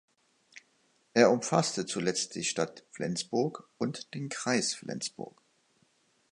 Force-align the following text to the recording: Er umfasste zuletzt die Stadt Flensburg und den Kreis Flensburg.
Er 1.13 1.29
umfasste 1.29 1.85
zuletzt 1.85 2.33
die 2.33 2.43
Stadt 2.43 2.87
Flensburg 2.89 3.69
und 3.77 4.15
den 4.15 4.29
Kreis 4.29 4.73
Flensburg. 4.73 5.39